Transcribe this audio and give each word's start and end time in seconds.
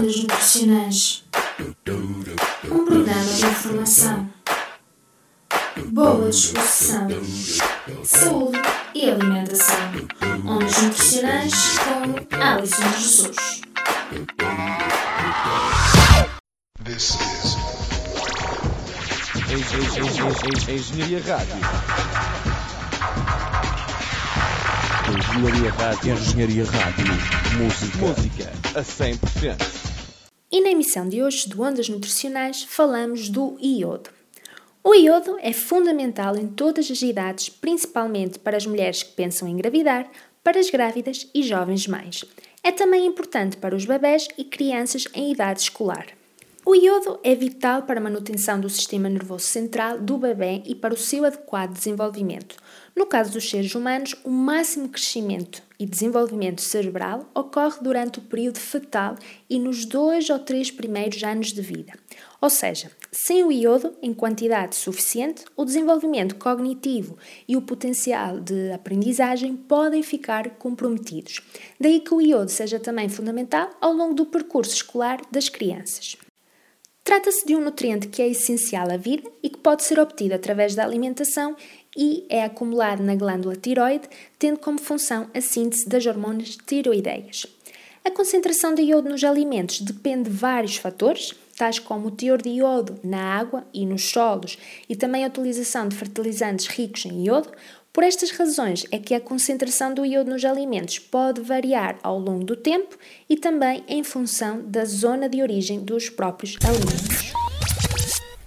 Ondas 0.00 0.16
Nutricionais 0.16 1.24
Um 2.64 2.84
programa 2.86 3.22
de 3.22 3.44
informação, 3.44 4.30
boa 5.88 6.30
disposição, 6.30 7.06
saúde 8.02 8.58
e 8.94 9.10
alimentação. 9.10 9.76
Ondas 10.46 10.82
Nutricionais 10.82 11.54
com 11.80 12.36
Alison 12.42 12.92
Jesus. 12.98 13.60
This 16.82 17.16
is 17.20 17.56
Engenharia 20.66 21.20
Rádio. 21.26 21.56
Engenharia 25.10 25.72
Rádio. 25.72 26.14
Engenharia 26.14 26.64
Rádio. 26.64 27.04
Música. 27.58 27.98
Música 27.98 28.60
a 28.74 28.82
100%. 28.82 29.79
E 30.52 30.60
na 30.60 30.70
emissão 30.70 31.08
de 31.08 31.22
hoje 31.22 31.48
do 31.48 31.62
Ondas 31.62 31.88
Nutricionais 31.88 32.64
falamos 32.64 33.28
do 33.28 33.56
iodo. 33.60 34.10
O 34.82 34.92
iodo 34.92 35.36
é 35.40 35.52
fundamental 35.52 36.36
em 36.36 36.48
todas 36.48 36.90
as 36.90 37.02
idades, 37.02 37.48
principalmente 37.48 38.36
para 38.36 38.56
as 38.56 38.66
mulheres 38.66 39.04
que 39.04 39.12
pensam 39.12 39.46
em 39.46 39.52
engravidar, 39.52 40.10
para 40.42 40.58
as 40.58 40.68
grávidas 40.68 41.28
e 41.32 41.44
jovens 41.44 41.86
mães. 41.86 42.24
É 42.64 42.72
também 42.72 43.06
importante 43.06 43.58
para 43.58 43.76
os 43.76 43.84
bebés 43.84 44.26
e 44.36 44.42
crianças 44.42 45.04
em 45.14 45.30
idade 45.30 45.60
escolar. 45.60 46.06
O 46.62 46.74
iodo 46.74 47.18
é 47.24 47.34
vital 47.34 47.84
para 47.84 47.98
a 47.98 48.02
manutenção 48.02 48.60
do 48.60 48.68
sistema 48.68 49.08
nervoso 49.08 49.46
central 49.46 49.98
do 49.98 50.18
bebê 50.18 50.62
e 50.66 50.74
para 50.74 50.92
o 50.92 50.96
seu 50.96 51.24
adequado 51.24 51.72
desenvolvimento. 51.72 52.54
No 52.94 53.06
caso 53.06 53.32
dos 53.32 53.48
seres 53.48 53.74
humanos, 53.74 54.14
o 54.22 54.30
máximo 54.30 54.90
crescimento 54.90 55.62
e 55.78 55.86
desenvolvimento 55.86 56.60
cerebral 56.60 57.30
ocorre 57.34 57.78
durante 57.80 58.18
o 58.18 58.22
período 58.22 58.58
fetal 58.58 59.14
e 59.48 59.58
nos 59.58 59.86
dois 59.86 60.28
ou 60.28 60.38
três 60.38 60.70
primeiros 60.70 61.24
anos 61.24 61.50
de 61.50 61.62
vida. 61.62 61.94
Ou 62.42 62.50
seja, 62.50 62.90
sem 63.10 63.42
o 63.42 63.50
iodo 63.50 63.96
em 64.02 64.12
quantidade 64.12 64.76
suficiente, 64.76 65.46
o 65.56 65.64
desenvolvimento 65.64 66.36
cognitivo 66.36 67.16
e 67.48 67.56
o 67.56 67.62
potencial 67.62 68.38
de 68.38 68.70
aprendizagem 68.70 69.56
podem 69.56 70.02
ficar 70.02 70.50
comprometidos. 70.50 71.40
Daí 71.80 72.00
que 72.00 72.12
o 72.12 72.20
iodo 72.20 72.50
seja 72.50 72.78
também 72.78 73.08
fundamental 73.08 73.70
ao 73.80 73.94
longo 73.94 74.12
do 74.12 74.26
percurso 74.26 74.74
escolar 74.74 75.22
das 75.32 75.48
crianças. 75.48 76.18
Trata-se 77.02 77.46
de 77.46 77.56
um 77.56 77.60
nutriente 77.60 78.08
que 78.08 78.22
é 78.22 78.28
essencial 78.28 78.90
à 78.90 78.96
vida 78.96 79.28
e 79.42 79.48
que 79.48 79.58
pode 79.58 79.82
ser 79.82 79.98
obtido 79.98 80.34
através 80.34 80.74
da 80.74 80.84
alimentação 80.84 81.56
e 81.96 82.24
é 82.28 82.44
acumulado 82.44 83.02
na 83.02 83.14
glândula 83.14 83.56
tiroide, 83.56 84.08
tendo 84.38 84.58
como 84.58 84.78
função 84.78 85.28
a 85.34 85.40
síntese 85.40 85.88
das 85.88 86.06
hormonas 86.06 86.56
tiroideias. 86.66 87.46
A 88.04 88.10
concentração 88.10 88.74
de 88.74 88.82
iodo 88.82 89.10
nos 89.10 89.24
alimentos 89.24 89.80
depende 89.80 90.30
de 90.30 90.36
vários 90.36 90.76
fatores, 90.76 91.34
tais 91.60 91.78
como 91.78 92.08
o 92.08 92.10
teor 92.10 92.40
de 92.40 92.48
iodo 92.48 92.98
na 93.04 93.20
água 93.20 93.66
e 93.74 93.84
nos 93.84 94.08
solos 94.08 94.56
e 94.88 94.96
também 94.96 95.26
a 95.26 95.28
utilização 95.28 95.86
de 95.86 95.94
fertilizantes 95.94 96.66
ricos 96.66 97.04
em 97.04 97.26
iodo. 97.26 97.50
Por 97.92 98.02
estas 98.02 98.30
razões 98.30 98.86
é 98.90 98.98
que 98.98 99.14
a 99.14 99.20
concentração 99.20 99.92
do 99.92 100.06
iodo 100.06 100.30
nos 100.30 100.42
alimentos 100.42 100.98
pode 100.98 101.42
variar 101.42 101.98
ao 102.02 102.18
longo 102.18 102.44
do 102.44 102.56
tempo 102.56 102.96
e 103.28 103.36
também 103.36 103.84
em 103.86 104.02
função 104.02 104.62
da 104.62 104.86
zona 104.86 105.28
de 105.28 105.42
origem 105.42 105.80
dos 105.80 106.08
próprios 106.08 106.56
alimentos. 106.64 107.34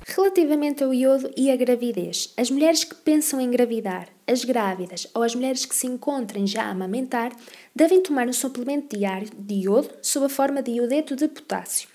Relativamente 0.07 0.83
ao 0.83 0.91
iodo 0.91 1.29
e 1.37 1.51
à 1.51 1.55
gravidez, 1.55 2.33
as 2.35 2.49
mulheres 2.49 2.83
que 2.83 2.95
pensam 2.95 3.39
em 3.39 3.45
engravidar, 3.45 4.07
as 4.25 4.43
grávidas 4.43 5.05
ou 5.13 5.21
as 5.21 5.35
mulheres 5.35 5.67
que 5.67 5.75
se 5.75 5.85
encontrem 5.85 6.47
já 6.47 6.63
a 6.63 6.71
amamentar 6.71 7.31
devem 7.75 8.01
tomar 8.01 8.27
um 8.27 8.33
suplemento 8.33 8.97
diário 8.97 9.29
de 9.37 9.53
iodo 9.65 9.91
sob 10.01 10.25
a 10.25 10.29
forma 10.29 10.63
de 10.63 10.71
iodeto 10.71 11.15
de 11.15 11.27
potássio. 11.27 11.92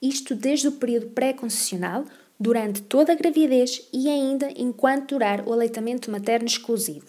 Isto 0.00 0.34
desde 0.34 0.68
o 0.68 0.72
período 0.72 1.08
pré-concepcional, 1.08 2.04
durante 2.38 2.82
toda 2.82 3.12
a 3.12 3.16
gravidez 3.16 3.88
e 3.92 4.08
ainda 4.08 4.50
enquanto 4.56 5.10
durar 5.10 5.46
o 5.46 5.52
aleitamento 5.52 6.10
materno 6.10 6.46
exclusivo. 6.46 7.06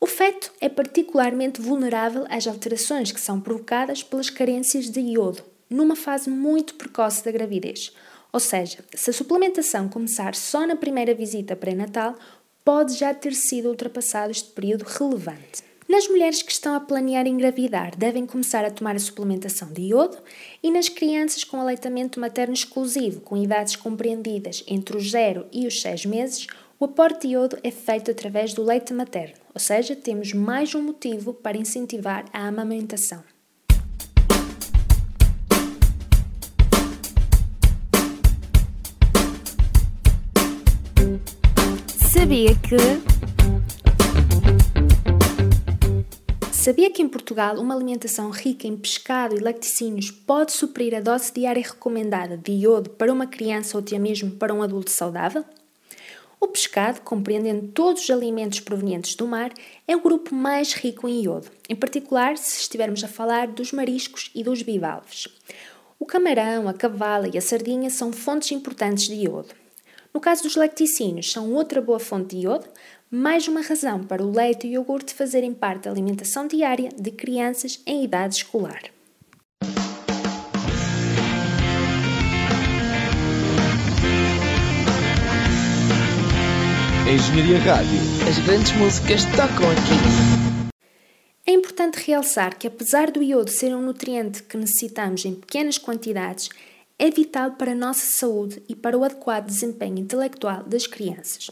O 0.00 0.06
feto 0.06 0.52
é 0.60 0.68
particularmente 0.68 1.60
vulnerável 1.60 2.26
às 2.28 2.46
alterações 2.46 3.12
que 3.12 3.20
são 3.20 3.40
provocadas 3.40 4.02
pelas 4.02 4.30
carências 4.30 4.90
de 4.90 5.00
iodo 5.00 5.42
numa 5.70 5.96
fase 5.96 6.28
muito 6.28 6.74
precoce 6.74 7.24
da 7.24 7.30
gravidez 7.30 7.92
ou 8.32 8.40
seja, 8.40 8.78
se 8.94 9.10
a 9.10 9.12
suplementação 9.12 9.88
começar 9.88 10.34
só 10.34 10.66
na 10.66 10.74
primeira 10.74 11.14
visita 11.14 11.54
pré-natal, 11.54 12.16
pode 12.64 12.94
já 12.94 13.12
ter 13.12 13.34
sido 13.34 13.68
ultrapassado 13.68 14.30
este 14.30 14.50
período 14.52 14.84
relevante. 14.84 15.62
Nas 15.92 16.08
mulheres 16.08 16.40
que 16.40 16.50
estão 16.50 16.74
a 16.74 16.80
planear 16.80 17.26
engravidar, 17.26 17.94
devem 17.94 18.24
começar 18.24 18.64
a 18.64 18.70
tomar 18.70 18.96
a 18.96 18.98
suplementação 18.98 19.70
de 19.70 19.82
iodo 19.82 20.16
e 20.62 20.70
nas 20.70 20.88
crianças 20.88 21.44
com 21.44 21.60
aleitamento 21.60 22.18
materno 22.18 22.54
exclusivo, 22.54 23.20
com 23.20 23.36
idades 23.36 23.76
compreendidas 23.76 24.64
entre 24.66 24.96
os 24.96 25.10
0 25.10 25.44
e 25.52 25.66
os 25.66 25.82
6 25.82 26.06
meses, 26.06 26.46
o 26.80 26.86
aporte 26.86 27.28
de 27.28 27.34
iodo 27.34 27.58
é 27.62 27.70
feito 27.70 28.10
através 28.10 28.54
do 28.54 28.64
leite 28.64 28.94
materno, 28.94 29.34
ou 29.54 29.60
seja, 29.60 29.94
temos 29.94 30.32
mais 30.32 30.74
um 30.74 30.80
motivo 30.80 31.34
para 31.34 31.58
incentivar 31.58 32.24
a 32.32 32.48
amamentação. 32.48 33.22
Sabia 41.86 42.54
que. 42.54 43.11
Sabia 46.62 46.92
que 46.92 47.02
em 47.02 47.08
Portugal 47.08 47.58
uma 47.58 47.74
alimentação 47.74 48.30
rica 48.30 48.68
em 48.68 48.76
pescado 48.76 49.34
e 49.34 49.40
lacticínios 49.40 50.12
pode 50.12 50.52
suprir 50.52 50.94
a 50.94 51.00
dose 51.00 51.32
diária 51.32 51.60
recomendada 51.60 52.36
de 52.36 52.52
iodo 52.52 52.88
para 52.90 53.12
uma 53.12 53.26
criança 53.26 53.76
ou 53.76 53.82
até 53.82 53.98
mesmo 53.98 54.30
para 54.30 54.54
um 54.54 54.62
adulto 54.62 54.88
saudável? 54.88 55.44
O 56.40 56.46
pescado, 56.46 57.00
compreendendo 57.00 57.66
todos 57.66 58.04
os 58.04 58.10
alimentos 58.10 58.60
provenientes 58.60 59.16
do 59.16 59.26
mar, 59.26 59.52
é 59.88 59.96
o 59.96 60.00
grupo 60.00 60.32
mais 60.36 60.72
rico 60.72 61.08
em 61.08 61.24
iodo, 61.24 61.48
em 61.68 61.74
particular 61.74 62.38
se 62.38 62.60
estivermos 62.60 63.02
a 63.02 63.08
falar 63.08 63.48
dos 63.48 63.72
mariscos 63.72 64.30
e 64.32 64.44
dos 64.44 64.62
bivalves. 64.62 65.26
O 65.98 66.06
camarão, 66.06 66.68
a 66.68 66.72
cavala 66.72 67.28
e 67.34 67.36
a 67.36 67.42
sardinha 67.42 67.90
são 67.90 68.12
fontes 68.12 68.52
importantes 68.52 69.08
de 69.08 69.14
iodo. 69.14 69.52
No 70.14 70.20
caso 70.20 70.44
dos 70.44 70.54
lacticínios, 70.54 71.32
são 71.32 71.52
outra 71.54 71.82
boa 71.82 71.98
fonte 71.98 72.36
de 72.36 72.46
iodo, 72.46 72.68
mais 73.14 73.46
uma 73.46 73.60
razão 73.60 74.02
para 74.02 74.24
o 74.24 74.32
leite 74.34 74.66
e 74.66 74.70
o 74.70 74.72
iogurte 74.72 75.12
fazerem 75.12 75.52
parte 75.52 75.82
da 75.82 75.90
alimentação 75.90 76.46
diária 76.46 76.88
de 76.96 77.10
crianças 77.10 77.78
em 77.84 78.02
idade 78.02 78.36
escolar. 78.36 78.84
Engenharia 87.06 87.58
Rádio. 87.58 87.98
As 88.26 88.38
grandes 88.46 88.72
músicas 88.78 89.26
tocam 89.26 89.70
aqui. 89.70 90.72
É 91.44 91.52
importante 91.52 92.02
realçar 92.06 92.56
que, 92.56 92.66
apesar 92.66 93.10
do 93.10 93.22
iodo 93.22 93.50
ser 93.50 93.76
um 93.76 93.82
nutriente 93.82 94.42
que 94.42 94.56
necessitamos 94.56 95.26
em 95.26 95.34
pequenas 95.34 95.76
quantidades, 95.76 96.48
é 96.98 97.10
vital 97.10 97.50
para 97.52 97.72
a 97.72 97.74
nossa 97.74 98.06
saúde 98.06 98.62
e 98.70 98.74
para 98.74 98.96
o 98.96 99.04
adequado 99.04 99.44
desempenho 99.44 99.98
intelectual 99.98 100.62
das 100.62 100.86
crianças. 100.86 101.50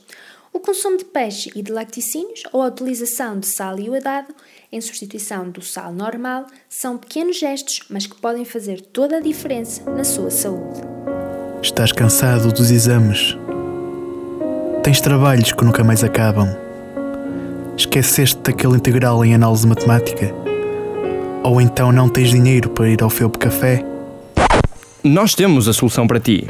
O 0.52 0.58
consumo 0.58 0.96
de 0.96 1.04
peixe 1.04 1.48
e 1.54 1.62
de 1.62 1.70
lacticínios 1.70 2.42
ou 2.52 2.60
a 2.60 2.66
utilização 2.66 3.38
de 3.38 3.46
sal 3.46 3.78
iodado 3.78 4.34
em 4.72 4.80
substituição 4.80 5.48
do 5.48 5.62
sal 5.62 5.92
normal 5.92 6.44
são 6.68 6.98
pequenos 6.98 7.38
gestos, 7.38 7.82
mas 7.88 8.04
que 8.06 8.16
podem 8.16 8.44
fazer 8.44 8.80
toda 8.80 9.18
a 9.18 9.20
diferença 9.20 9.88
na 9.88 10.02
sua 10.02 10.28
saúde. 10.28 10.80
Estás 11.62 11.92
cansado 11.92 12.52
dos 12.52 12.70
exames? 12.72 13.36
Tens 14.82 15.00
trabalhos 15.00 15.52
que 15.52 15.64
nunca 15.64 15.84
mais 15.84 16.02
acabam? 16.02 16.48
Esqueceste 17.76 18.40
daquele 18.42 18.74
integral 18.74 19.24
em 19.24 19.34
análise 19.34 19.66
matemática? 19.66 20.34
Ou 21.44 21.60
então 21.60 21.92
não 21.92 22.08
tens 22.08 22.30
dinheiro 22.30 22.70
para 22.70 22.88
ir 22.88 23.00
ao 23.02 23.08
Felpe 23.08 23.38
Café? 23.38 23.84
Nós 25.04 25.32
temos 25.34 25.68
a 25.68 25.72
solução 25.72 26.08
para 26.08 26.18
ti. 26.18 26.48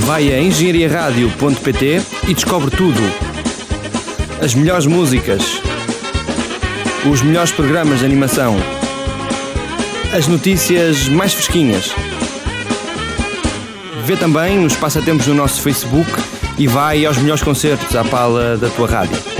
Vai 0.00 0.32
a 0.32 0.40
engenhariaradio.pt 0.40 2.02
e 2.28 2.34
descobre 2.34 2.70
tudo. 2.70 3.00
As 4.42 4.54
melhores 4.54 4.86
músicas, 4.86 5.60
os 7.10 7.22
melhores 7.22 7.50
programas 7.52 8.00
de 8.00 8.04
animação, 8.04 8.56
as 10.16 10.26
notícias 10.28 11.08
mais 11.08 11.32
fresquinhas. 11.32 11.92
Vê 14.04 14.16
também 14.16 14.64
os 14.64 14.76
passatempos 14.76 15.26
no 15.26 15.34
nosso 15.34 15.60
Facebook 15.60 16.10
e 16.58 16.66
vai 16.66 17.04
aos 17.04 17.18
melhores 17.18 17.42
concertos 17.42 17.94
à 17.96 18.04
pala 18.04 18.56
da 18.56 18.68
tua 18.68 18.88
rádio. 18.88 19.35